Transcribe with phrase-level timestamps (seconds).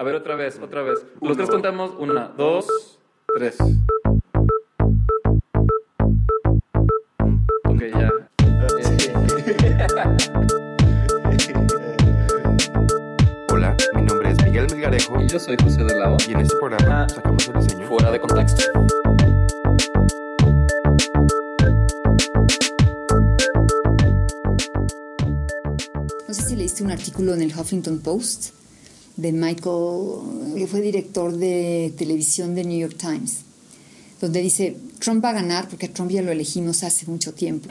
[0.00, 1.04] A ver, otra vez, otra vez.
[1.20, 1.90] Los tres contamos.
[1.98, 2.64] Una, dos,
[3.36, 3.58] tres.
[7.68, 8.10] Ok, ya.
[13.52, 16.16] Hola, mi nombre es Miguel Melgarejo Y yo soy José de Lado.
[16.26, 17.08] y en este programa Ah.
[17.10, 17.86] sacamos el diseño.
[17.86, 18.62] Fuera de contexto.
[26.26, 28.50] No sé si leíste un artículo en el Huffington Post
[29.20, 33.38] de Michael, que fue director de televisión de New York Times,
[34.20, 37.68] donde dice, Trump va a ganar porque Trump ya lo elegimos hace mucho tiempo.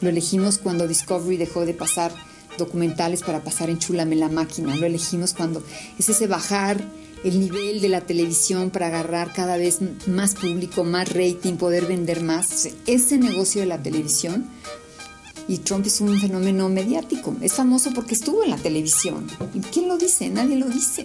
[0.00, 2.12] Lo elegimos cuando Discovery dejó de pasar
[2.58, 4.76] documentales para pasar en Chulame la máquina.
[4.76, 5.62] Lo elegimos cuando
[5.98, 6.82] es ese bajar
[7.24, 12.22] el nivel de la televisión para agarrar cada vez más público, más rating, poder vender
[12.22, 12.68] más.
[12.86, 14.46] Ese negocio de la televisión
[15.48, 17.34] y Trump es un fenómeno mediático.
[17.40, 19.26] Es famoso porque estuvo en la televisión.
[19.54, 20.28] ¿Y quién lo dice?
[20.28, 21.04] Nadie lo dice.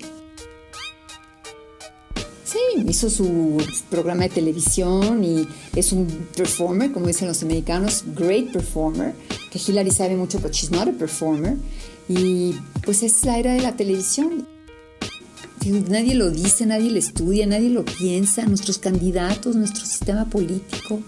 [2.44, 8.52] Sí, hizo su programa de televisión y es un performer, como dicen los americanos, great
[8.52, 9.14] performer,
[9.50, 11.56] que Hillary sabe mucho, pero she's not a performer.
[12.10, 14.48] Y pues es la era de la televisión.
[15.66, 21.00] Nadie lo dice, nadie lo estudia, nadie lo piensa, nuestros candidatos, nuestro sistema político.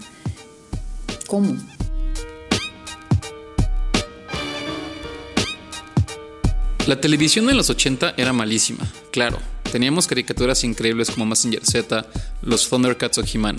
[1.26, 1.56] ¿Cómo?
[6.86, 9.38] La televisión en los 80 era malísima, claro.
[9.72, 12.06] Teníamos caricaturas increíbles como Massinger Z,
[12.42, 13.56] los Thundercats o He-Man.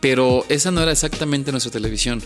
[0.00, 2.22] Pero esa no era exactamente nuestra televisión.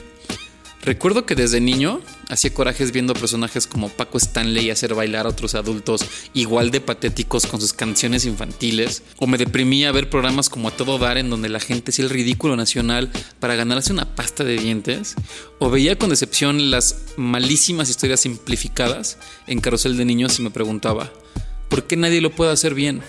[0.84, 5.54] Recuerdo que desde niño hacía corajes viendo personajes como Paco Stanley hacer bailar a otros
[5.54, 6.04] adultos
[6.34, 10.98] igual de patéticos con sus canciones infantiles, o me deprimía ver programas como A Todo
[10.98, 13.10] Dar en donde la gente hacía el ridículo nacional
[13.40, 15.14] para ganarse una pasta de dientes,
[15.58, 21.10] o veía con decepción las malísimas historias simplificadas en Carrusel de Niños y me preguntaba,
[21.70, 23.00] ¿por qué nadie lo puede hacer bien?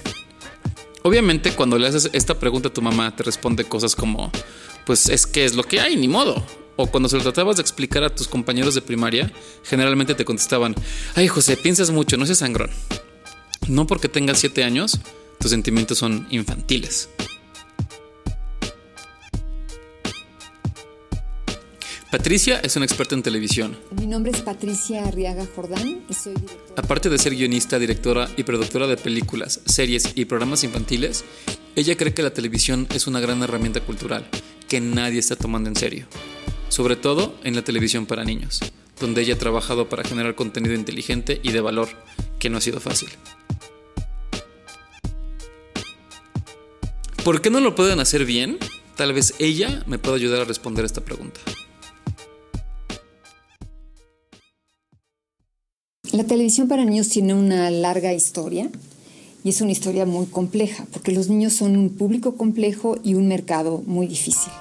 [1.04, 4.32] Obviamente cuando le haces esta pregunta a tu mamá te responde cosas como,
[4.86, 6.65] pues es que es lo que hay, ni modo.
[6.76, 9.32] O cuando se lo tratabas de explicar a tus compañeros de primaria,
[9.64, 10.76] generalmente te contestaban,
[11.16, 12.70] ay José, piensas mucho, no seas sangrón.
[13.68, 15.00] No porque tengas siete años,
[15.40, 17.10] tus sentimientos son infantiles.
[22.12, 23.78] Patricia es una experta en televisión.
[23.92, 26.74] Mi nombre es Patricia Arriaga Jordán y soy directora.
[26.78, 31.26] Aparte de ser guionista, directora y productora de películas, series y programas infantiles,
[31.76, 34.30] ella cree que la televisión es una gran herramienta cultural
[34.70, 36.08] que nadie está tomando en serio.
[36.76, 38.60] Sobre todo en la televisión para niños,
[39.00, 41.88] donde ella ha trabajado para generar contenido inteligente y de valor,
[42.38, 43.08] que no ha sido fácil.
[47.24, 48.58] ¿Por qué no lo pueden hacer bien?
[48.98, 51.40] Tal vez ella me pueda ayudar a responder esta pregunta.
[56.12, 58.70] La televisión para niños tiene una larga historia
[59.46, 63.30] y es una historia muy compleja porque los niños son un público complejo y un
[63.30, 64.52] mercado muy difícil.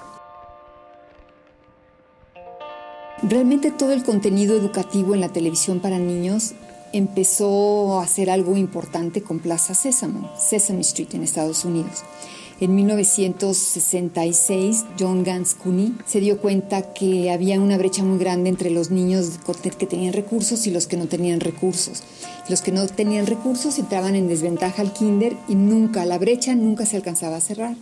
[3.27, 6.53] Realmente todo el contenido educativo en la televisión para niños
[6.93, 12.03] empezó a ser algo importante con Plaza Sésamo, Sesame Street en Estados Unidos.
[12.61, 18.71] En 1966, John Gans Cooney se dio cuenta que había una brecha muy grande entre
[18.71, 19.41] los niños
[19.79, 22.03] que tenían recursos y los que no tenían recursos.
[22.51, 26.85] Los que no tenían recursos entraban en desventaja al kinder y nunca, la brecha nunca
[26.85, 27.75] se alcanzaba a cerrar.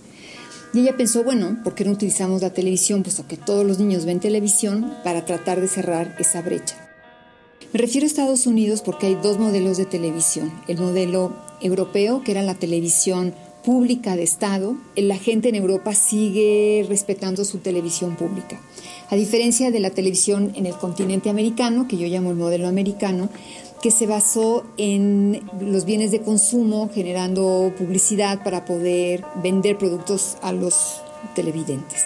[0.74, 4.06] Y ella pensó, bueno, ¿por qué no utilizamos la televisión, puesto que todos los niños
[4.06, 6.76] ven televisión, para tratar de cerrar esa brecha?
[7.72, 10.52] Me refiero a Estados Unidos porque hay dos modelos de televisión.
[10.68, 13.34] El modelo europeo, que era la televisión
[13.64, 18.60] pública de Estado, la gente en Europa sigue respetando su televisión pública.
[19.10, 23.28] A diferencia de la televisión en el continente americano, que yo llamo el modelo americano,
[23.82, 30.52] que se basó en los bienes de consumo, generando publicidad para poder vender productos a
[30.52, 31.02] los
[31.34, 32.04] televidentes.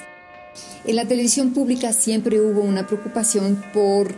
[0.84, 4.14] En la televisión pública siempre hubo una preocupación por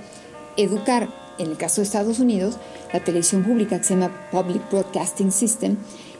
[0.57, 1.09] educar.
[1.39, 2.57] En el caso de Estados Unidos,
[2.93, 5.77] la televisión pública, que se llama Public Broadcasting System,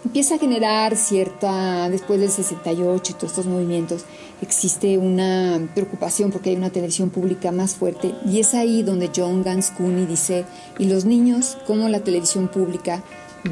[0.09, 4.07] empieza a generar cierta, después del 68 y todos estos movimientos,
[4.41, 9.43] existe una preocupación porque hay una televisión pública más fuerte y es ahí donde John
[9.43, 10.47] Gans Cooney dice,
[10.79, 13.03] ¿y los niños cómo la televisión pública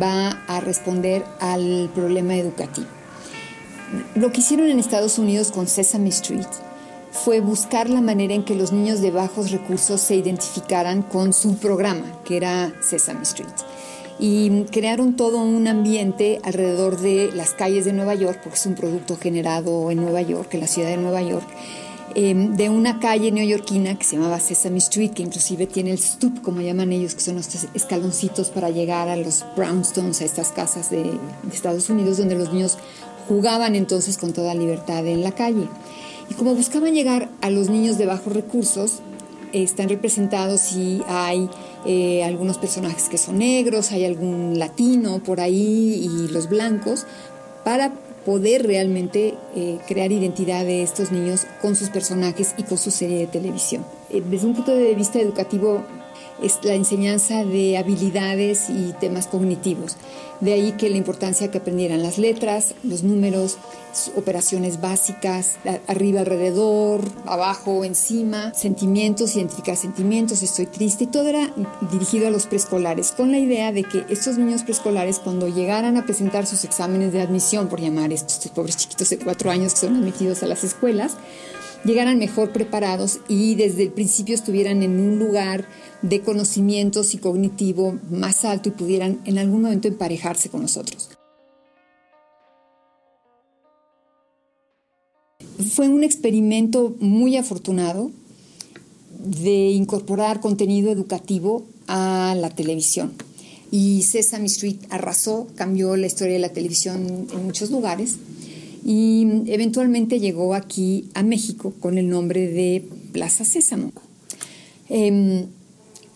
[0.02, 2.86] va a responder al problema educativo?
[4.14, 6.48] Lo que hicieron en Estados Unidos con Sesame Street
[7.12, 11.58] fue buscar la manera en que los niños de bajos recursos se identificaran con su
[11.58, 13.75] programa, que era Sesame Street
[14.18, 18.74] y crearon todo un ambiente alrededor de las calles de Nueva York, porque es un
[18.74, 21.46] producto generado en Nueva York, en la ciudad de Nueva York,
[22.14, 26.40] em, de una calle neoyorquina que se llamaba Sesame Street, que inclusive tiene el stoop,
[26.40, 30.90] como llaman ellos, que son los escaloncitos para llegar a los brownstones, a estas casas
[30.90, 32.78] de, de Estados Unidos, donde los niños
[33.28, 35.68] jugaban entonces con toda libertad en la calle.
[36.30, 39.02] Y como buscaban llegar a los niños de bajos recursos,
[39.52, 41.48] están representados y hay
[41.86, 47.06] eh, algunos personajes que son negros, hay algún latino por ahí y los blancos,
[47.64, 47.92] para
[48.24, 53.18] poder realmente eh, crear identidad de estos niños con sus personajes y con su serie
[53.18, 53.86] de televisión.
[54.10, 55.84] Eh, desde un punto de vista educativo,
[56.42, 59.96] es la enseñanza de habilidades y temas cognitivos.
[60.40, 63.56] De ahí que la importancia que aprendieran las letras, los números,
[64.16, 65.56] operaciones básicas,
[65.86, 71.54] arriba, alrededor, abajo, encima, sentimientos, identificar sentimientos, estoy triste, y todo era
[71.90, 76.04] dirigido a los preescolares, con la idea de que estos niños preescolares, cuando llegaran a
[76.04, 79.96] presentar sus exámenes de admisión, por llamar estos pobres chiquitos de cuatro años que son
[79.96, 81.16] admitidos a las escuelas,
[81.86, 85.66] llegaran mejor preparados y desde el principio estuvieran en un lugar
[86.02, 91.08] de conocimientos y cognitivo más alto y pudieran en algún momento emparejarse con nosotros.
[95.70, 98.10] Fue un experimento muy afortunado
[99.18, 103.12] de incorporar contenido educativo a la televisión.
[103.70, 108.16] Y Sesame Street arrasó, cambió la historia de la televisión en muchos lugares
[108.88, 113.90] y eventualmente llegó aquí a México con el nombre de Plaza Sésamo.
[114.88, 115.46] Em,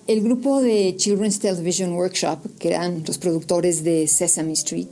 [0.06, 4.87] el grupo de Children's Television Workshop, que eran los productores de Sesame Street,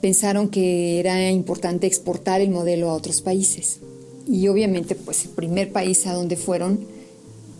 [0.00, 3.80] pensaron que era importante exportar el modelo a otros países.
[4.26, 6.86] Y obviamente, pues el primer país a donde fueron,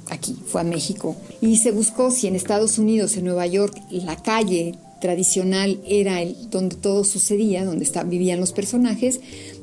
[0.08, 1.14] aquí, fue a México.
[1.42, 6.48] Y se buscó si en Estados Unidos, en Nueva York, la calle tradicional era el
[6.48, 9.20] donde todo sucedía, donde vivían los personajes,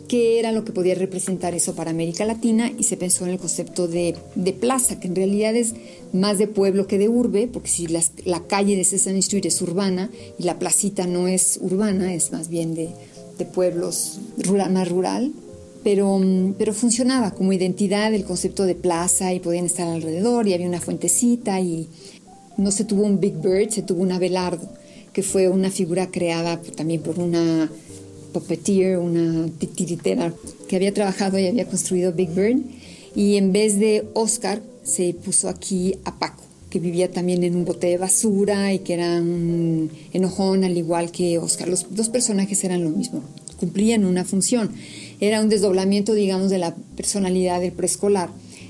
[0.10, 3.40] qué era lo que podía representar eso para América Latina y se pensó en el
[3.40, 4.16] concepto de,
[4.60, 5.74] plaza, que en realidad es
[6.12, 10.12] más de pueblo que de urbe, porque si la calle de Sesame Street es urbana
[10.38, 12.90] y la placita no es urbana, es más bien de,
[13.54, 15.32] pueblos rural, más rural,
[15.82, 16.20] pero,
[16.58, 20.82] pero funcionaba como identidad el concepto de plaza y podían estar alrededor y había una
[20.82, 21.88] fuentecita y
[22.58, 24.79] no se tuvo un Big Bird, se tuvo un Abelardo
[25.24, 27.70] fue una figura creada también por una
[28.34, 30.34] puppeteer, una titiritera
[30.68, 32.60] que había trabajado y había construido Big Bird.
[33.16, 37.66] Y en vez de Oscar, se puso aquí a Paco, que vivía también en un
[37.66, 41.68] bote de basura y que era un enojón, al igual que Oscar.
[41.68, 43.24] Los dos personajes eran lo mismo,
[43.60, 44.72] cumplían una función.
[45.20, 48.30] Era un desdoblamiento, digamos, de la personalidad del preescolar.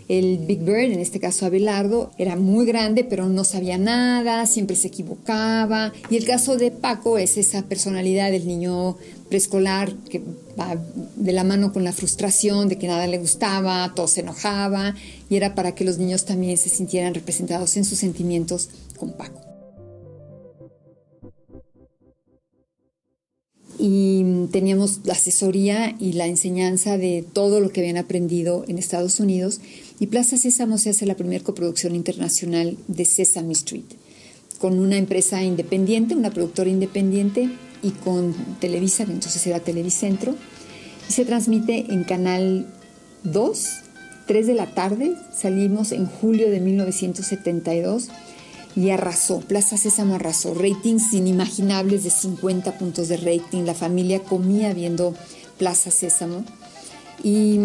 [0.10, 4.76] El Big Bird, en este caso Abelardo, era muy grande, pero no sabía nada, siempre
[4.76, 5.94] se equivocaba.
[6.10, 8.98] Y el caso de Paco es esa personalidad del niño
[9.30, 10.24] preescolar que
[10.60, 10.78] va
[11.16, 14.96] de la mano con la frustración de que nada le gustaba, todo se enojaba,
[15.30, 19.50] y era para que los niños también se sintieran representados en sus sentimientos con Paco.
[23.82, 29.22] y teníamos la asesoría y la enseñanza de todo lo que habían aprendido en Estados
[29.22, 29.62] Unidos
[30.00, 33.86] y Plaza Sésamo se hace la primera coproducción internacional de Sesame Street
[34.60, 37.50] con una empresa independiente, una productora independiente
[37.82, 40.36] y con Televisa, que entonces era Televicentro,
[41.08, 42.68] y se transmite en Canal
[43.24, 43.68] 2,
[44.28, 48.10] 3 de la tarde, salimos en julio de 1972
[48.76, 54.74] y arrasó, Plaza Sésamo arrasó, ratings inimaginables de 50 puntos de rating, la familia comía
[54.74, 55.16] viendo
[55.58, 56.44] Plaza Sésamo.
[57.24, 57.60] Y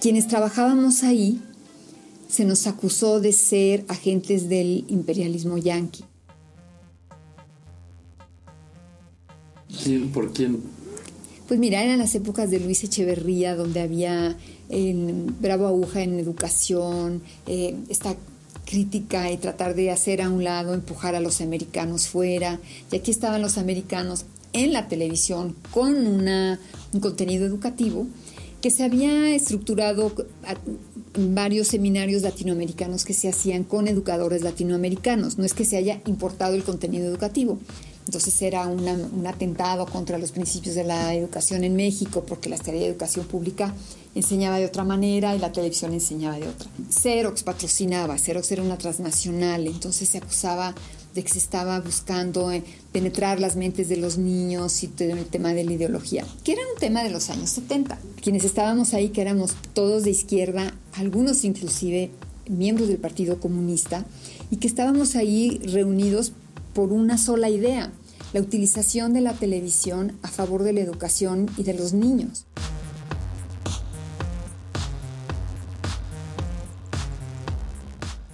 [0.00, 1.40] quienes trabajábamos ahí
[2.30, 6.04] se nos acusó de ser agentes del imperialismo yanqui.
[10.12, 10.60] ¿Por quién?
[11.48, 14.36] Pues mira, eran las épocas de Luis Echeverría, donde había
[14.68, 18.14] el bravo aguja en educación, eh, esta
[18.64, 22.60] crítica y tratar de hacer a un lado, empujar a los americanos fuera.
[22.92, 26.60] Y aquí estaban los americanos en la televisión con una,
[26.92, 28.06] un contenido educativo
[28.60, 30.12] que se había estructurado
[31.14, 35.38] varios seminarios latinoamericanos que se hacían con educadores latinoamericanos.
[35.38, 37.58] No es que se haya importado el contenido educativo.
[38.06, 42.86] Entonces era un atentado contra los principios de la educación en México, porque la Secretaría
[42.86, 43.72] de Educación Pública
[44.16, 46.68] enseñaba de otra manera y la televisión enseñaba de otra.
[46.90, 50.74] Xerox patrocinaba, Xerox era una transnacional, entonces se acusaba
[51.14, 52.62] de que se estaba buscando eh,
[52.92, 56.62] penetrar las mentes de los niños y todo el tema de la ideología, que era
[56.72, 57.98] un tema de los años 70.
[58.22, 62.10] Quienes estábamos ahí, que éramos todos de izquierda, algunos inclusive
[62.48, 64.04] miembros del Partido Comunista,
[64.50, 66.32] y que estábamos ahí reunidos
[66.74, 67.92] por una sola idea,
[68.32, 72.46] la utilización de la televisión a favor de la educación y de los niños.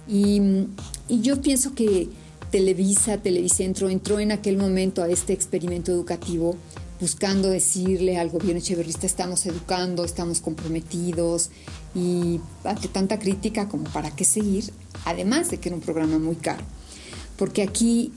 [0.07, 0.41] Y,
[1.09, 2.09] y yo pienso que
[2.51, 6.55] Televisa, Televicentro entró en aquel momento a este experimento educativo
[6.99, 11.51] buscando decirle al gobierno echeverrista estamos educando, estamos comprometidos
[11.93, 14.71] y ante tanta crítica como para qué seguir,
[15.05, 16.63] además de que era un programa muy caro.
[17.37, 18.13] Porque aquí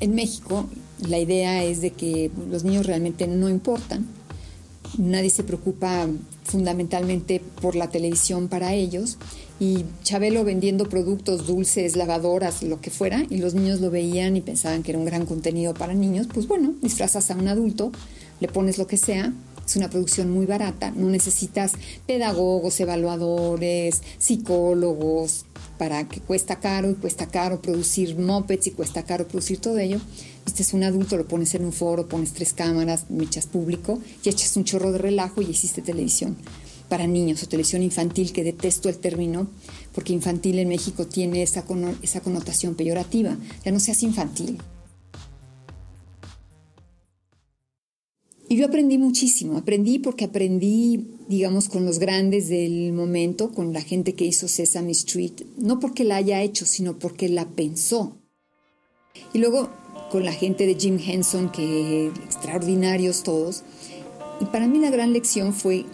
[0.00, 0.66] en México
[1.06, 4.06] la idea es de que los niños realmente no importan,
[4.98, 6.06] nadie se preocupa
[6.44, 9.18] fundamentalmente por la televisión para ellos.
[9.58, 14.42] Y Chabelo vendiendo productos dulces, lavadoras, lo que fuera, y los niños lo veían y
[14.42, 17.90] pensaban que era un gran contenido para niños, pues bueno, disfrazas a un adulto,
[18.40, 19.32] le pones lo que sea,
[19.66, 21.72] es una producción muy barata, no necesitas
[22.06, 25.44] pedagogos, evaluadores, psicólogos,
[25.78, 30.00] para que cuesta caro y cuesta caro producir mopeds y cuesta caro producir todo ello.
[30.46, 34.28] Este es un adulto, lo pones en un foro, pones tres cámaras, echas público y
[34.28, 36.36] echas un chorro de relajo y hiciste televisión
[36.88, 39.48] para niños o televisión infantil, que detesto el término,
[39.92, 41.64] porque infantil en México tiene esa,
[42.00, 43.36] esa connotación peyorativa.
[43.64, 44.58] Ya no seas infantil.
[48.56, 54.14] Yo aprendí muchísimo, aprendí porque aprendí, digamos, con los grandes del momento, con la gente
[54.14, 58.16] que hizo Sesame Street, no porque la haya hecho, sino porque la pensó.
[59.34, 59.68] Y luego
[60.10, 63.62] con la gente de Jim Henson, que extraordinarios todos.
[64.40, 65.84] Y para mí la gran lección fue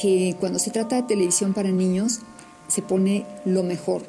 [0.00, 2.20] que cuando se trata de televisión para niños
[2.68, 4.06] se pone lo mejor,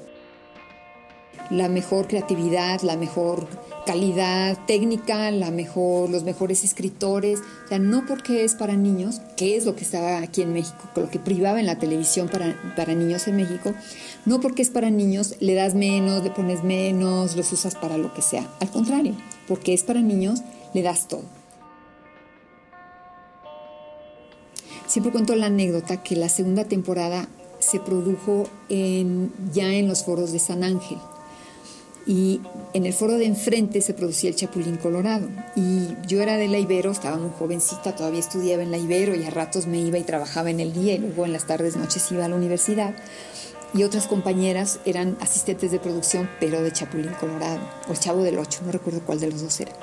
[1.49, 3.47] la mejor creatividad, la mejor
[3.85, 9.57] calidad técnica, la mejor, los mejores escritores, o sea, no porque es para niños, que
[9.57, 12.93] es lo que estaba aquí en México, lo que privaba en la televisión para, para
[12.93, 13.73] niños en México,
[14.25, 18.13] no porque es para niños le das menos, le pones menos, los usas para lo
[18.13, 19.15] que sea, al contrario,
[19.47, 20.41] porque es para niños
[20.73, 21.23] le das todo.
[24.85, 27.27] Siempre cuento la anécdota que la segunda temporada
[27.59, 30.97] se produjo en, ya en los foros de San Ángel.
[32.09, 32.41] Y
[32.73, 35.29] en el foro de enfrente se producía el Chapulín Colorado.
[35.55, 39.23] Y yo era de la Ibero, estaba muy jovencita, todavía estudiaba en la Ibero y
[39.25, 42.11] a ratos me iba y trabajaba en el día y luego en las tardes, noches
[42.11, 42.95] iba a la universidad.
[43.75, 48.39] Y otras compañeras eran asistentes de producción, pero de Chapulín Colorado, o el Chavo del
[48.39, 49.73] Ocho, no recuerdo cuál de los dos era.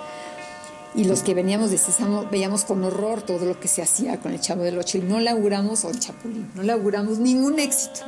[0.97, 4.33] Y los que veníamos de Sésamo veíamos con horror todo lo que se hacía con
[4.33, 8.01] el Chavo del Ocho y no laburamos, o el Chapulín, no laburamos ningún éxito.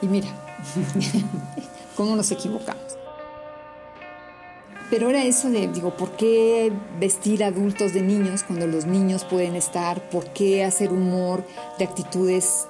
[0.00, 0.28] Y mira,
[1.96, 2.87] cómo nos equivocamos.
[4.90, 9.54] Pero era eso de, digo, ¿por qué vestir adultos de niños cuando los niños pueden
[9.54, 10.08] estar?
[10.08, 11.44] ¿Por qué hacer humor
[11.78, 12.66] de actitudes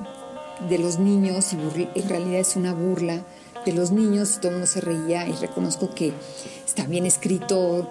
[0.68, 1.56] de los niños y
[1.98, 3.22] en realidad es una burla
[3.64, 6.12] de los niños todo el mundo se reía y reconozco que
[6.66, 7.88] está bien escrito,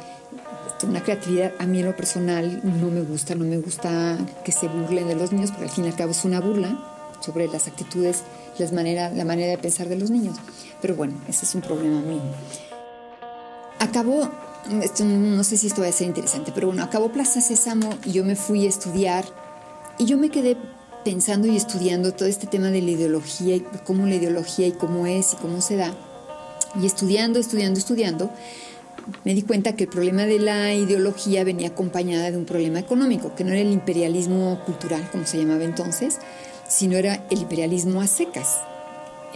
[0.84, 4.67] una creatividad a mí en lo personal no me gusta, no me gusta que se
[4.67, 6.77] burlen de los niños, porque al fin y al cabo es una burla
[7.19, 8.24] sobre las actitudes,
[8.60, 10.38] las manera, la manera de pensar de los niños.
[10.81, 12.22] Pero bueno, ese es un problema mío.
[13.79, 14.29] Acabó,
[14.81, 18.12] esto, no sé si esto va a ser interesante, pero bueno, acabó Plaza Sésamo y
[18.12, 19.25] yo me fui a estudiar
[19.98, 20.57] y yo me quedé
[21.05, 25.07] pensando y estudiando todo este tema de la ideología y cómo la ideología y cómo
[25.07, 25.93] es y cómo se da.
[26.81, 28.31] Y estudiando, estudiando, estudiando,
[29.24, 33.36] me di cuenta que el problema de la ideología venía acompañada de un problema económico,
[33.36, 36.17] que no era el imperialismo cultural, como se llamaba entonces,
[36.67, 38.57] sino era el imperialismo a secas.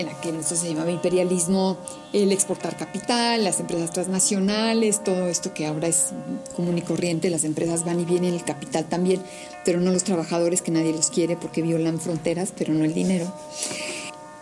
[0.02, 1.78] En aquel entonces se llamaba imperialismo
[2.12, 6.08] el exportar capital, las empresas transnacionales, todo esto que ahora es
[6.56, 9.22] común y corriente, las empresas van y vienen, el capital también,
[9.64, 13.32] pero no los trabajadores que nadie los quiere porque violan fronteras, pero no el dinero.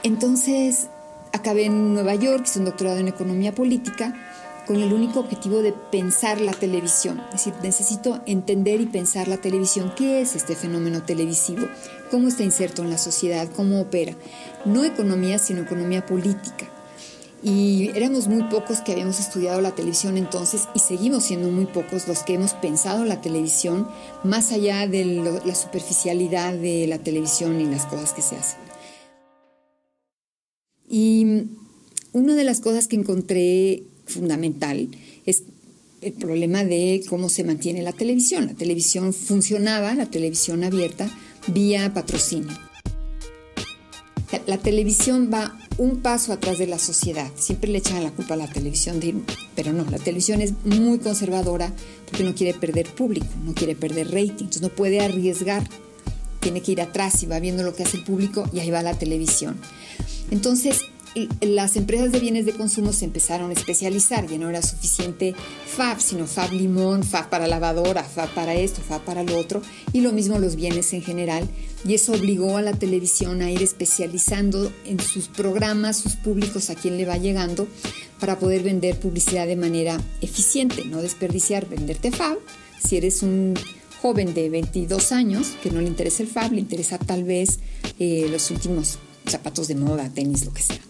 [0.03, 0.87] Entonces
[1.33, 4.15] acabé en Nueva York, hice un doctorado en economía política
[4.69, 7.19] con el único objetivo de pensar la televisión.
[7.33, 9.91] Es decir, necesito entender y pensar la televisión.
[9.97, 11.67] ¿Qué es este fenómeno televisivo?
[12.11, 13.49] ¿Cómo está inserto en la sociedad?
[13.55, 14.15] ¿Cómo opera?
[14.65, 16.69] No economía, sino economía política.
[17.41, 22.07] Y éramos muy pocos que habíamos estudiado la televisión entonces y seguimos siendo muy pocos
[22.07, 23.88] los que hemos pensado la televisión
[24.23, 25.03] más allá de
[25.43, 28.59] la superficialidad de la televisión y las cosas que se hacen.
[30.88, 31.47] Y
[32.11, 34.89] una de las cosas que encontré fundamental
[35.25, 35.43] es
[36.01, 38.47] el problema de cómo se mantiene la televisión.
[38.47, 41.09] La televisión funcionaba, la televisión abierta,
[41.47, 42.57] vía patrocinio.
[44.45, 47.31] La televisión va un paso atrás de la sociedad.
[47.35, 48.99] Siempre le echan la culpa a la televisión,
[49.55, 51.73] pero no, la televisión es muy conservadora
[52.05, 55.67] porque no quiere perder público, no quiere perder rating, entonces no puede arriesgar.
[56.41, 58.81] Tiene que ir atrás y va viendo lo que hace el público y ahí va
[58.81, 59.57] la televisión.
[60.31, 60.81] Entonces,
[61.41, 65.33] las empresas de bienes de consumo se empezaron a especializar, ya no era suficiente
[65.65, 69.61] FAB, sino FAB limón, FAB para lavadora, FAB para esto, FAB para lo otro,
[69.93, 71.47] y lo mismo los bienes en general,
[71.85, 76.75] y eso obligó a la televisión a ir especializando en sus programas, sus públicos, a
[76.75, 77.67] quién le va llegando,
[78.19, 82.37] para poder vender publicidad de manera eficiente, no desperdiciar, venderte FAB,
[82.83, 83.55] si eres un
[84.01, 87.59] joven de 22 años que no le interesa el FAB, le interesa tal vez
[87.99, 90.88] eh, los últimos zapatos de moda, tenis, lo que sea.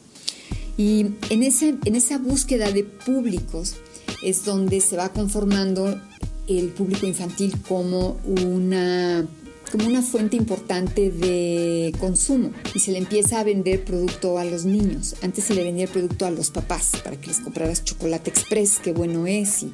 [0.79, 3.75] Y en, ese, en esa búsqueda de públicos
[4.23, 5.99] es donde se va conformando
[6.47, 9.27] el público infantil como una
[9.71, 14.65] como una fuente importante de consumo y se le empieza a vender producto a los
[14.65, 15.15] niños.
[15.21, 18.79] Antes se le vendía el producto a los papás para que les compraras chocolate express,
[18.79, 19.71] qué bueno es, y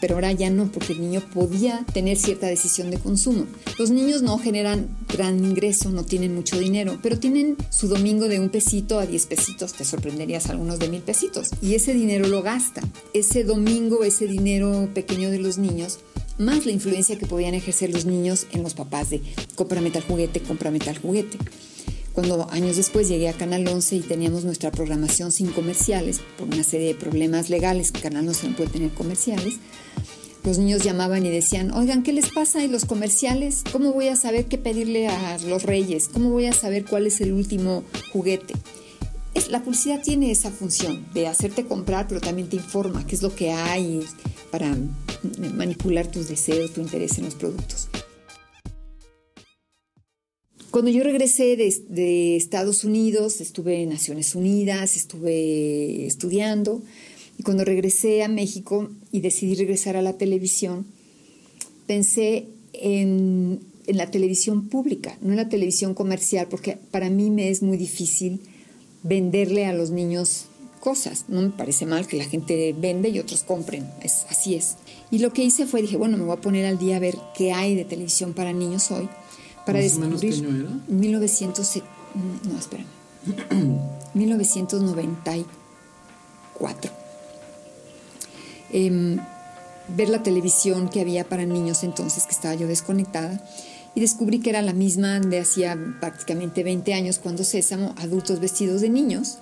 [0.00, 3.46] pero ahora ya no, porque el niño podía tener cierta decisión de consumo.
[3.78, 8.40] Los niños no generan gran ingreso, no tienen mucho dinero, pero tienen su domingo de
[8.40, 12.42] un pesito a diez pesitos, te sorprenderías algunos de mil pesitos, y ese dinero lo
[12.42, 12.90] gastan.
[13.12, 15.98] Ese domingo, ese dinero pequeño de los niños,
[16.38, 19.20] más la influencia que podían ejercer los niños en los papás de
[19.54, 21.38] cómprame tal juguete, cómprame tal juguete.
[22.12, 26.64] Cuando años después llegué a Canal 11 y teníamos nuestra programación sin comerciales, por una
[26.64, 29.58] serie de problemas legales, que Canal 11 no puede tener comerciales,
[30.44, 33.62] los niños llamaban y decían, oigan, ¿qué les pasa en los comerciales?
[33.70, 36.08] ¿Cómo voy a saber qué pedirle a los reyes?
[36.08, 38.54] ¿Cómo voy a saber cuál es el último juguete?
[39.46, 43.34] La publicidad tiene esa función de hacerte comprar, pero también te informa qué es lo
[43.34, 44.02] que hay
[44.50, 44.76] para
[45.54, 47.88] manipular tus deseos, tu interés en los productos.
[50.70, 56.82] Cuando yo regresé de, Estados Unidos, estuve en Naciones Unidas, estuve estudiando,
[57.38, 60.84] y cuando regresé a México y decidí regresar a la televisión,
[61.86, 67.48] pensé en, en, la televisión pública, no en la televisión comercial, porque para mí me
[67.48, 68.40] es muy difícil
[69.02, 70.46] venderle a los niños
[70.80, 71.24] cosas.
[71.28, 74.76] No me parece mal que la gente vende y otros compren, es, así es.
[75.10, 77.18] Y lo que hice fue, dije, bueno, me voy a poner al día a ver
[77.36, 79.08] qué hay de televisión para niños hoy.
[79.64, 80.68] Para ¿Más año era?
[80.88, 81.82] 1900,
[82.44, 82.86] no, espérame.
[84.14, 86.90] 1994.
[88.70, 89.18] Em,
[89.88, 93.42] ver la televisión que había para niños entonces, que estaba yo desconectada,
[93.94, 98.80] y descubrí que era la misma de hacía prácticamente 20 años cuando Sésamo, adultos vestidos
[98.80, 99.38] de niños,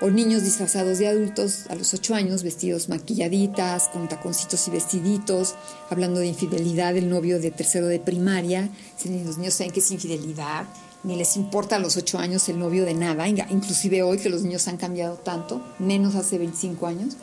[0.00, 5.54] o niños disfrazados de adultos a los 8 años, vestidos maquilladitas, con taconcitos y vestiditos,
[5.88, 8.68] hablando de infidelidad del novio de tercero de primaria.
[9.04, 10.66] Los niños saben que es infidelidad,
[11.04, 14.42] ni les importa a los 8 años el novio de nada, inclusive hoy que los
[14.42, 17.16] niños han cambiado tanto, menos hace 25 años.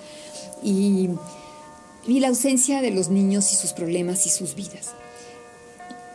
[0.63, 1.09] Y,
[2.07, 4.91] y la ausencia de los niños y sus problemas y sus vidas.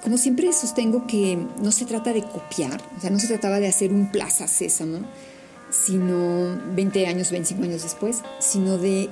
[0.06, 3.66] Como siempre sostengo que no se trata de copiar, o sea, no se trataba de
[3.66, 5.00] hacer un plaza sésamo,
[5.68, 9.10] sino 20 años, 25 años después, sino de,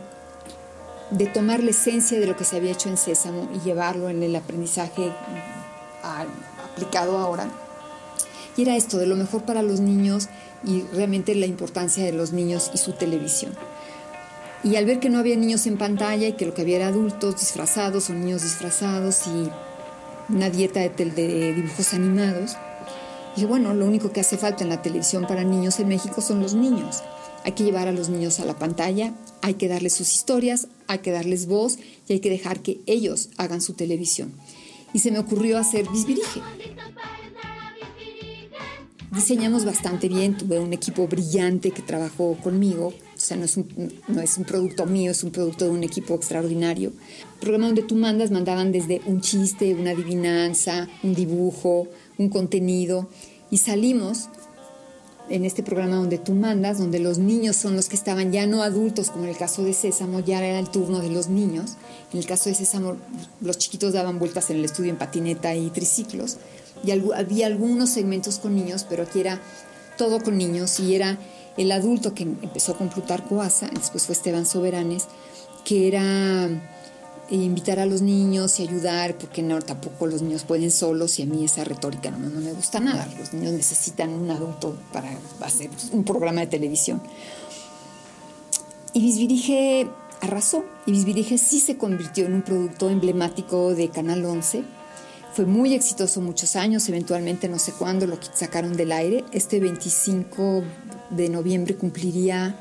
[1.10, 4.22] de tomar la esencia de lo que se había hecho en Sésamo y llevarlo en
[4.22, 5.10] el aprendizaje
[6.70, 7.50] aplicado ahora.
[8.56, 10.28] Y era esto, de lo mejor para los niños
[10.64, 13.52] y realmente la importancia de los niños y su televisión.
[14.62, 16.86] Y al ver que no había niños en pantalla y que lo que había era
[16.86, 19.50] adultos disfrazados o niños disfrazados y
[20.28, 22.56] una dieta de dibujos animados,
[23.36, 26.40] y bueno, lo único que hace falta en la televisión para niños en México son
[26.40, 27.02] los niños.
[27.44, 31.00] Hay que llevar a los niños a la pantalla, hay que darles sus historias, hay
[31.00, 34.32] que darles voz y hay que dejar que ellos hagan su televisión.
[34.92, 36.40] Y se me ocurrió hacer Bisbirige.
[39.10, 43.66] Diseñamos bastante bien, tuve un equipo brillante que trabajó conmigo, o sea, no es, un,
[44.06, 46.92] no es un producto mío, es un producto de un equipo extraordinario.
[47.40, 53.08] programa donde tú mandas, mandaban desde un chiste, una adivinanza, un dibujo, un contenido
[53.50, 54.28] y salimos
[55.30, 58.62] en este programa donde tú mandas, donde los niños son los que estaban ya no
[58.62, 61.78] adultos, como en el caso de Sésamo, ya era el turno de los niños.
[62.12, 62.96] En el caso de Sésamo,
[63.40, 66.36] los chiquitos daban vueltas en el estudio en patineta y triciclos.
[66.84, 69.40] Y había algunos segmentos con niños, pero aquí era
[69.96, 71.18] todo con niños y era
[71.56, 75.06] el adulto que empezó con Plutarco Asa, después fue Esteban Soberanes,
[75.64, 76.48] que era
[77.30, 81.22] e invitar a los niños y ayudar, porque no, tampoco los niños pueden solos y
[81.22, 83.08] a mí esa retórica no, no me gusta nada.
[83.18, 87.00] Los niños necesitan un adulto para hacer un programa de televisión.
[88.92, 89.88] Y Bisbirige
[90.20, 90.64] arrasó.
[90.86, 94.62] Y Bisbirige sí se convirtió en un producto emblemático de Canal 11.
[95.32, 99.24] Fue muy exitoso muchos años, eventualmente no sé cuándo lo sacaron del aire.
[99.32, 100.62] Este 25
[101.10, 102.56] de noviembre cumpliría,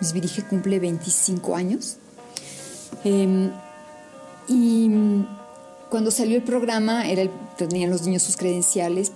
[0.00, 1.96] Bisbirige cumple 25 años.
[3.04, 3.50] Eh,
[4.48, 4.90] y
[5.90, 9.12] cuando salió el programa, era tenían los niños sus credenciales,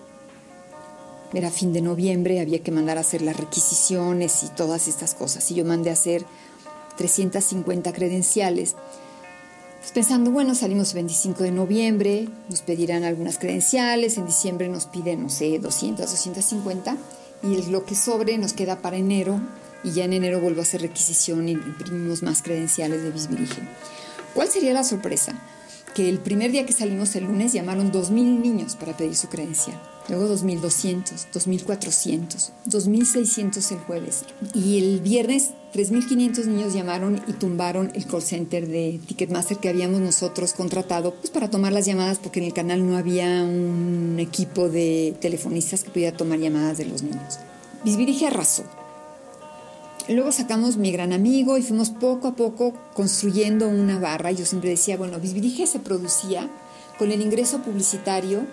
[1.32, 5.50] era fin de noviembre, había que mandar a hacer las requisiciones y todas estas cosas.
[5.50, 6.24] Y yo mandé a hacer
[6.96, 8.76] 350 credenciales.
[9.80, 14.86] Pues pensando, bueno, salimos el 25 de noviembre, nos pedirán algunas credenciales, en diciembre nos
[14.86, 16.96] piden, no sé, 200, 250,
[17.44, 19.40] y lo que sobre nos queda para enero,
[19.83, 23.68] y ya en enero vuelvo a hacer requisición y imprimimos más credenciales de Bisbirigen.
[24.35, 25.35] ¿Cuál sería la sorpresa?
[25.94, 29.78] Que el primer día que salimos el lunes llamaron 2.000 niños para pedir su credencial
[30.09, 34.24] luego 2.200, 2.400, 2.600 el jueves.
[34.54, 40.00] Y el viernes 3.500 niños llamaron y tumbaron el call center de Ticketmaster que habíamos
[40.00, 44.68] nosotros contratado pues, para tomar las llamadas porque en el canal no había un equipo
[44.68, 47.40] de telefonistas que pudiera tomar llamadas de los niños.
[47.84, 48.62] Bisbirige arrasó.
[50.08, 54.30] Luego sacamos mi gran amigo y fuimos poco a poco construyendo una barra.
[54.30, 56.48] Yo siempre decía, bueno, Bisbirige se producía
[56.98, 58.46] con el ingreso publicitario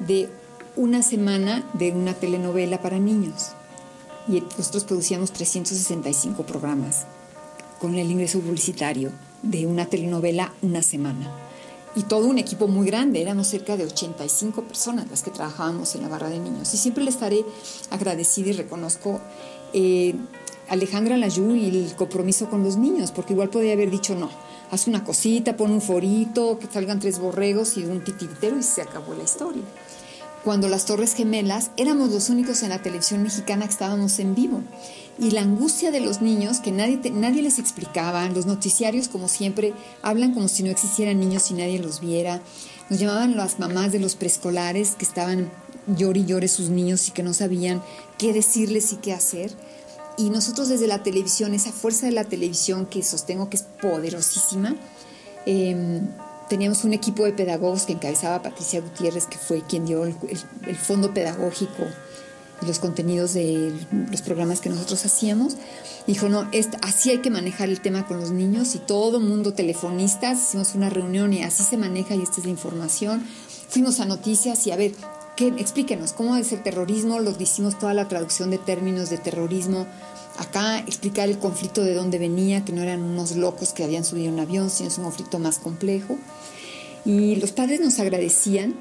[0.00, 0.28] de
[0.74, 3.52] una semana de una telenovela para niños.
[4.30, 7.04] Y nosotros producíamos 365 programas
[7.80, 9.10] con el ingreso publicitario
[9.42, 11.28] de una telenovela una semana.
[11.96, 16.02] Y todo un equipo muy grande, éramos cerca de 85 personas las que trabajábamos en
[16.02, 16.72] la barra de niños.
[16.72, 17.44] Y siempre le estaré
[17.90, 19.20] agradecida y reconozco
[19.72, 20.14] eh,
[20.68, 24.30] Alejandra Layú y el compromiso con los niños, porque igual podría haber dicho no,
[24.70, 28.82] haz una cosita, pon un forito, que salgan tres borregos y un titiritero y se
[28.82, 29.62] acabó la historia
[30.44, 34.62] cuando las Torres Gemelas éramos los únicos en la televisión mexicana que estábamos en vivo.
[35.18, 39.74] Y la angustia de los niños, que nadie, nadie les explicaba, los noticiarios como siempre
[40.02, 42.40] hablan como si no existieran niños y nadie los viera.
[42.88, 45.50] Nos llamaban las mamás de los preescolares que estaban
[45.86, 47.82] llore y llore sus niños y que no sabían
[48.16, 49.52] qué decirles y qué hacer.
[50.16, 54.74] Y nosotros desde la televisión, esa fuerza de la televisión que sostengo que es poderosísima,
[55.46, 56.00] eh,
[56.50, 60.14] teníamos un equipo de pedagogos que encabezaba Patricia Gutiérrez, que fue quien dio el,
[60.76, 61.84] fondo pedagógico
[62.60, 63.72] y los contenidos de
[64.10, 65.56] los programas que nosotros hacíamos.
[66.08, 66.50] Dijo, no,
[66.82, 70.90] así hay que manejar el tema con los niños y todo mundo telefonistas, hicimos una
[70.90, 73.24] reunión y así se maneja y esta es la información.
[73.68, 74.92] Fuimos a noticias y a ver,
[75.36, 77.20] ¿qué, explíquenos, ¿cómo es el terrorismo?
[77.20, 79.86] Los hicimos toda la traducción de términos de terrorismo
[80.40, 84.32] acá explicar el conflicto de dónde venía, que no eran unos locos que habían subido
[84.32, 86.18] un avión, sino es un conflicto más complejo.
[87.04, 88.74] Y los padres nos agradecían.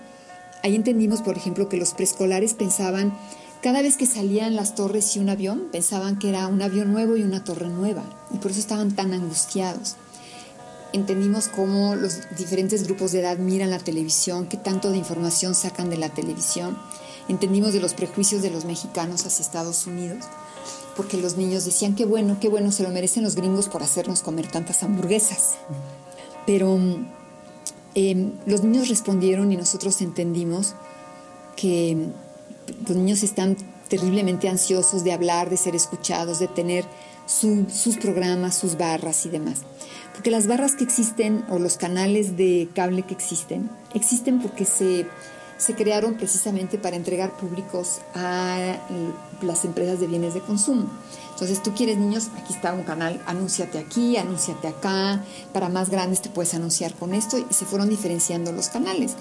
[0.64, 3.14] Ahí entendimos, por ejemplo, que los preescolares pensaban,
[3.62, 7.18] cada vez que salían las torres y un avión, pensaban que era un avión nuevo
[7.18, 8.04] y una torre nueva.
[8.34, 9.98] Y por eso estaban tan angustiados.
[10.94, 15.90] Entendimos cómo los diferentes grupos de edad miran la televisión, qué tanto de información sacan
[15.90, 16.78] de la televisión.
[17.28, 20.26] Entendimos de los prejuicios de los mexicanos hacia Estados Unidos
[21.00, 24.22] porque los niños decían, qué bueno, qué bueno, se lo merecen los gringos por hacernos
[24.22, 25.54] comer tantas hamburguesas.
[26.46, 26.78] Pero
[27.96, 30.76] em, los niños respondieron y nosotros entendimos
[31.56, 32.10] que
[32.86, 33.56] los niños están
[33.88, 36.84] terriblemente ansiosos de hablar, de ser escuchados, de tener
[37.26, 39.62] sus programas, sus barras y demás.
[40.12, 45.06] Porque las barras que existen o los canales de cable que existen, existen porque se
[45.60, 48.78] se crearon precisamente para entregar públicos a
[49.42, 50.90] las empresas de bienes de consumo.
[51.32, 56.22] Entonces, tú quieres niños, aquí está un canal, anúnciate aquí, anúnciate acá, para más grandes
[56.22, 59.16] te puedes anunciar con esto y se fueron diferenciando los canales.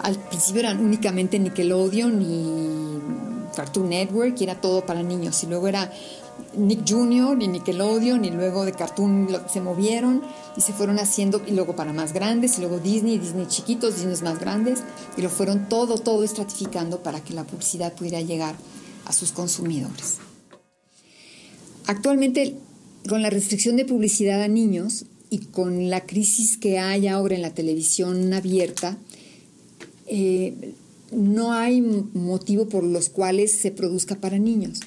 [0.00, 5.66] Al principio eran únicamente Nickelodeon y Cartoon Network y era todo para niños y luego
[5.66, 5.90] era
[6.56, 7.42] Nick Jr.
[7.42, 10.22] y Nickelodeon y luego de Cartoon se movieron
[10.56, 14.16] y se fueron haciendo y luego para más grandes y luego Disney, Disney chiquitos, Disney
[14.22, 14.80] más grandes
[15.16, 18.54] y lo fueron todo, todo estratificando para que la publicidad pudiera llegar
[19.06, 20.18] a sus consumidores.
[21.86, 22.56] Actualmente,
[23.08, 27.42] con la restricción de publicidad a niños y con la crisis que hay ahora en
[27.42, 28.98] la televisión abierta,
[30.06, 30.74] eh,
[31.12, 34.80] no hay motivo por los cuales se produzca para niños.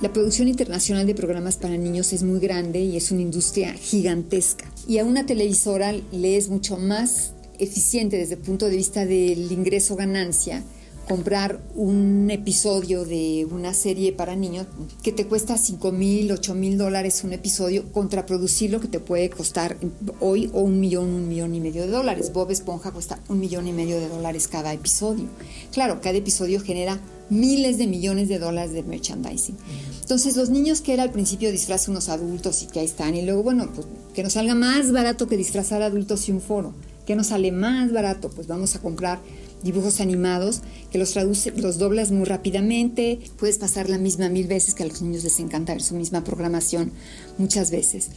[0.00, 4.70] La producción internacional de programas para niños es muy grande y es una industria gigantesca.
[4.86, 9.50] Y a una televisora le es mucho más eficiente desde el punto de vista del
[9.50, 10.62] ingreso ganancia
[11.08, 14.66] comprar un episodio de una serie para niños
[15.02, 19.30] que te cuesta 5 mil, 8 mil dólares un episodio, contra producirlo que te puede
[19.30, 19.78] costar
[20.20, 22.32] hoy o un millón, un millón y medio de dólares.
[22.32, 25.24] Bob Esponja cuesta un millón y medio de dólares cada episodio.
[25.72, 29.56] Claro, cada episodio genera miles de millones de dólares de merchandising.
[30.02, 33.22] Entonces, los niños que era al principio disfrazan unos adultos y que ahí están, y
[33.22, 36.74] luego, bueno, pues que nos salga más barato que disfrazar adultos y un foro.
[37.06, 38.28] ¿Qué nos sale más barato?
[38.28, 39.18] Pues vamos a comprar
[39.62, 44.74] dibujos animados que los traduce, los doblas muy rápidamente, puedes pasar la misma mil veces
[44.74, 46.92] que a los niños les encanta ver su misma programación
[47.38, 48.10] muchas veces.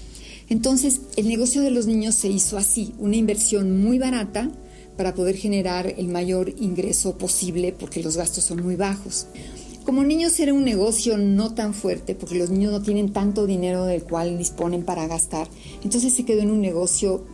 [0.49, 4.51] Entonces, el negocio de los niños se hizo así, una inversión muy barata
[4.97, 9.27] para poder generar el mayor ingreso posible porque los gastos son muy bajos.
[9.85, 13.85] Como niños era un negocio no tan fuerte porque los niños no tienen tanto dinero
[13.85, 15.47] del cual disponen para gastar,
[15.83, 17.25] entonces se quedó en un negocio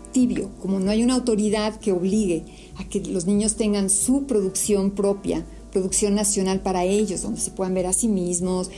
[0.61, 2.43] como no hay una autoridad que obligue
[2.77, 7.73] a que los niños tengan su producción propia, producción nacional para ellos, donde se puedan
[7.73, 8.71] ver a sí mismos,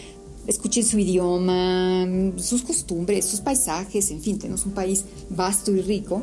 [0.47, 6.21] escuchen su idioma, sus costumbres, sus paisajes, en fin, tenemos un país vasto y rico,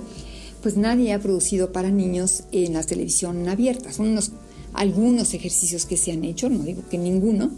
[0.63, 3.93] pues nadie ha producido para niños en la televisión abierta.
[3.93, 4.33] Son unos,
[4.73, 7.51] algunos ejercicios que se han hecho, no digo que ninguno,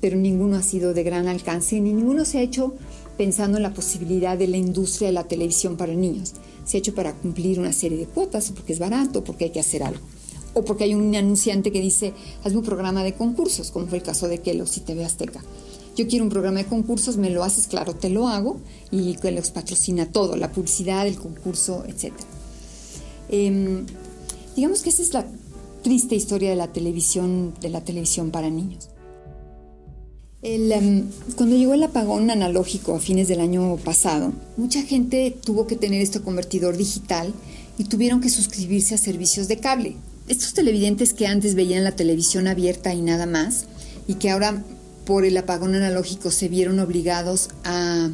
[0.00, 2.74] pero ninguno ha sido de gran alcance, ni ninguno se ha hecho
[3.20, 6.32] pensando en la posibilidad de la industria de la televisión para niños.
[6.64, 9.60] Se ha hecho para cumplir una serie de cuotas, porque es barato, porque hay que
[9.60, 10.00] hacer algo.
[10.54, 14.04] O porque hay un anunciante que dice, hazme un programa de concursos, como fue el
[14.04, 15.42] caso de Kelos y TV Azteca
[15.96, 18.56] yo quiero un programa de concursos, me lo haces, claro, te lo hago
[18.90, 22.14] y que los patrocina todo, la publicidad, el concurso, etc.
[23.28, 23.84] Em,
[24.56, 25.26] digamos que esa es la
[25.82, 28.88] triste historia de la televisión, de la televisión para niños.
[30.42, 31.04] Em,
[31.36, 36.00] cuando llegó el apagón analógico a fines del año pasado, mucha gente tuvo que tener
[36.00, 37.34] este convertidor digital
[37.76, 39.96] y tuvieron que suscribirse a servicios de cable.
[40.28, 43.66] Estos televidentes que antes veían la televisión abierta y nada más,
[44.06, 44.64] y que ahora
[45.04, 48.10] por el apagón analógico se vieron obligados a,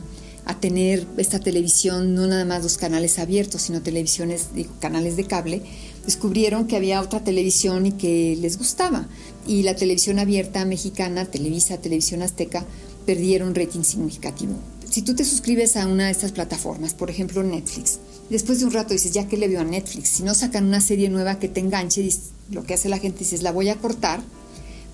[0.61, 5.63] tener esta televisión, no nada más los canales abiertos, sino televisiones, canales de cable,
[6.05, 9.09] descubrieron que había otra televisión y que les gustaba.
[9.47, 12.65] Y la televisión abierta mexicana, Televisa, Televisión Azteca,
[13.05, 14.55] perdieron rating significativo.
[14.91, 17.99] Si tú te suscribes a una de estas plataformas, por ejemplo Netflix,
[18.31, 20.81] después de un rato dices, ya que le veo a Netflix, si no sacan una
[20.81, 22.09] serie nueva que te enganche,
[22.51, 24.21] lo que hace la gente es, la voy a cortar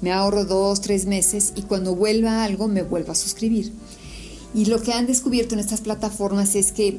[0.02, 3.72] me ahorro dos, tres meses y cuando vuelva algo me vuelvo a suscribir.
[4.52, 6.98] Y lo que han descubierto en estas plataformas es que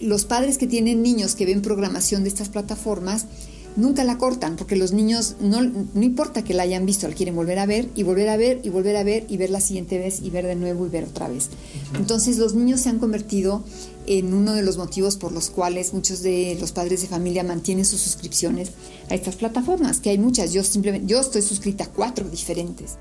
[0.00, 3.26] los padres que tienen niños que ven programación de estas plataformas,
[3.76, 7.34] nunca la cortan, porque los niños no, no importa que la hayan visto, la quieren
[7.34, 9.98] volver a ver y volver a ver y volver a ver y ver la siguiente
[9.98, 11.50] vez y ver de nuevo y ver otra vez.
[11.94, 13.64] Entonces los niños se han convertido
[14.06, 17.84] en uno de los motivos por los cuales muchos de los padres de familia mantienen
[17.84, 18.70] sus suscripciones
[19.10, 22.96] a estas plataformas, que hay muchas, yo simplemente, yo estoy suscrita a cuatro diferentes.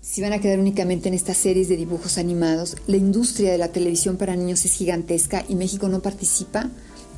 [0.00, 3.68] Si van a quedar únicamente en estas series de dibujos animados, la industria de la
[3.68, 6.70] televisión para niños es gigantesca y México no participa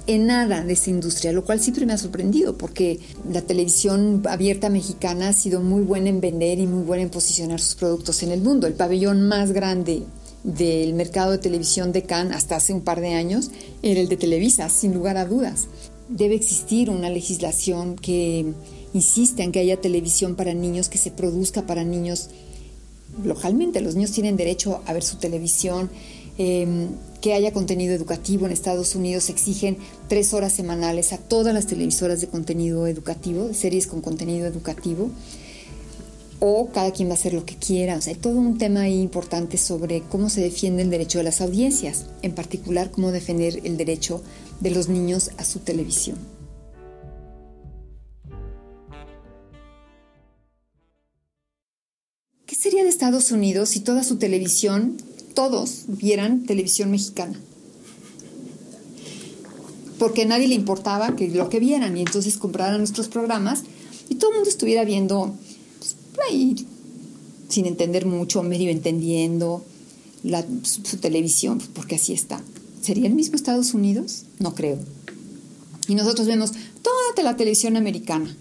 [0.06, 4.68] en nada de esa industria, lo cual siempre me ha sorprendido porque la televisión abierta
[4.68, 8.30] mexicana ha sido muy buena en vender y muy buena en posicionar sus productos en
[8.30, 8.66] el mundo.
[8.66, 10.02] El pabellón más grande
[10.42, 13.50] del mercado de televisión de Cannes hasta hace un par de años
[13.82, 15.68] era el de Televisa, sin lugar a dudas.
[16.10, 18.52] Debe existir una legislación que
[18.92, 22.28] insiste en que haya televisión para niños, que se produzca para niños
[23.24, 23.80] localmente.
[23.80, 25.88] Los niños tienen derecho a ver su televisión,
[26.36, 26.88] Em,
[27.20, 28.44] que haya contenido educativo.
[28.44, 33.86] En Estados Unidos exigen tres horas semanales a todas las televisoras de contenido educativo, series
[33.86, 35.10] con contenido educativo,
[36.40, 37.96] o cada quien va a hacer lo que quiera.
[37.96, 41.24] O sea, hay todo un tema ahí importante sobre cómo se defiende el derecho de
[41.24, 44.20] las audiencias, en particular cómo defender el derecho
[44.60, 46.18] de los niños a su televisión.
[52.44, 54.98] ¿Qué sería de Estados Unidos si toda su televisión
[55.34, 57.38] todos vieran televisión mexicana.
[59.98, 63.62] Porque a nadie le importaba que lo que vieran y entonces compraran nuestros programas
[64.08, 65.34] y todo el mundo estuviera viendo
[65.78, 65.96] pues,
[66.28, 66.66] ahí
[67.48, 69.64] sin entender mucho, medio entendiendo
[70.62, 72.40] su, televisión, pues, porque así está.
[72.80, 74.24] ¿Sería el mismo Estados Unidos?
[74.38, 74.78] No creo.
[75.86, 78.36] Y nosotros vemos toda la televisión americana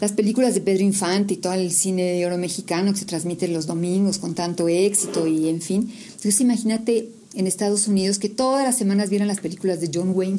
[0.00, 3.48] las películas de Pedro Infante y todo el cine de oro mexicano que se transmite
[3.48, 5.92] los domingos con tanto éxito y en fin.
[6.06, 10.38] Entonces imagínate en Estados Unidos que todas las semanas vieran las películas de John Wayne.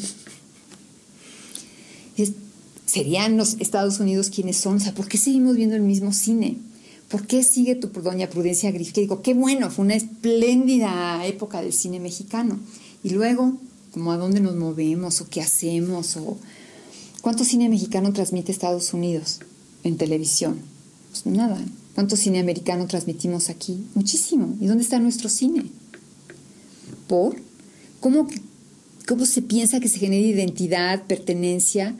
[2.85, 4.77] ¿Serían los Estados Unidos quienes son?
[4.77, 6.57] O sea, ¿por qué seguimos viendo el mismo cine?
[7.07, 8.93] ¿Por qué sigue tu doña Prudencia Griff?
[8.93, 12.59] Que digo, qué bueno, fue una espléndida época del cine mexicano.
[13.03, 13.53] Y luego,
[13.91, 16.37] como a dónde nos movemos o qué hacemos o
[17.21, 19.41] cuánto cine mexicano transmite Estados Unidos
[19.83, 20.59] en televisión?
[21.11, 21.59] Pues nada.
[21.95, 23.83] ¿Cuánto cine americano transmitimos aquí?
[23.95, 24.55] Muchísimo.
[24.61, 25.65] ¿Y dónde está nuestro cine?
[27.07, 27.35] ¿Por?
[27.99, 28.27] ¿Cómo,
[29.07, 31.95] cómo se piensa que se genera identidad, pertenencia,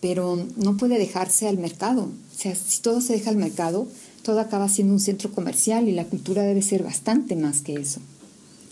[0.00, 2.02] pero no puede dejarse al mercado?
[2.02, 3.88] O sea, si todo se deja al mercado,
[4.22, 8.00] todo acaba siendo un centro comercial y la cultura debe ser bastante más que eso.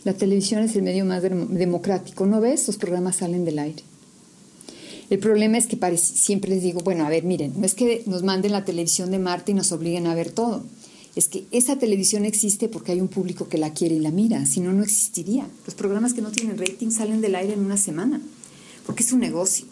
[0.04, 2.66] La televisión es el medio más democrático, ¿no ves?
[2.66, 3.82] Los programas salen del aire.
[5.10, 8.22] El problema es que siempre les digo, bueno, a ver, miren, no es que nos
[8.22, 10.64] manden la televisión de Marte y nos obliguen a ver todo.
[11.16, 14.44] Es que esa televisión existe porque hay un público que la quiere y la mira,
[14.46, 15.48] si no, no existiría.
[15.66, 18.20] Los programas que no tienen rating salen del aire en una semana.
[18.86, 19.66] porque es un negocio.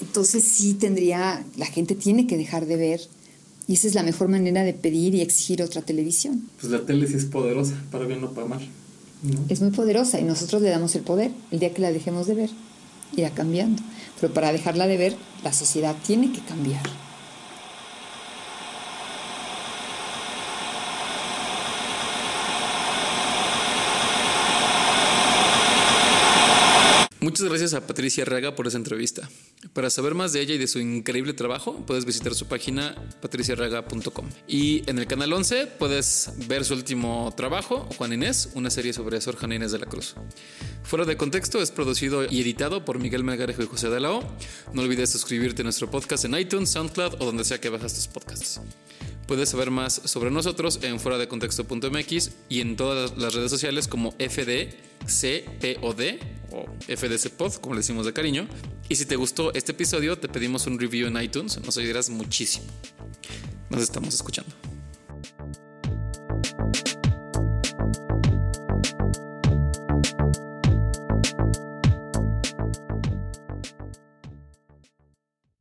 [0.00, 3.00] Entonces sí tendría, la gente tiene que dejar de ver
[3.68, 6.48] y esa es la mejor manera de pedir y exigir otra televisión.
[6.60, 8.68] Pues la tele sí es poderosa, para bien o para mal.
[9.48, 11.30] Es muy poderosa y nosotros le damos el poder.
[11.52, 12.50] El día que la dejemos de ver,
[13.16, 13.80] irá cambiando.
[14.22, 16.84] Pero para dejarla de ver, la sociedad tiene que cambiar.
[27.22, 29.30] Muchas gracias a Patricia Raga por esa entrevista.
[29.74, 34.28] Para saber más de ella y de su increíble trabajo, puedes visitar su página patriciaraga.com.
[34.48, 39.20] Y en el canal 11 puedes ver su último trabajo, Juan Inés, una serie sobre
[39.20, 40.16] Sor Juan Inés de la Cruz.
[40.82, 44.24] Fuera de contexto es producido y editado por Miguel Melgarejo y José de la O.
[44.72, 48.08] No olvides suscribirte a nuestro podcast en iTunes, SoundCloud o donde sea que bajas tus
[48.08, 48.60] podcasts.
[49.26, 53.88] Puedes saber más sobre nosotros en fuera de contexto.mx y en todas las redes sociales
[53.88, 56.00] como FDCPOD
[56.50, 58.46] o FDCPod, como le decimos de cariño.
[58.88, 62.66] Y si te gustó este episodio, te pedimos un review en iTunes, nos ayudarás muchísimo.
[63.70, 64.52] Nos estamos escuchando.